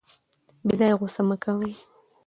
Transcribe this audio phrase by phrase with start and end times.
[0.65, 1.73] بې ځایه غوسه مه کوئ.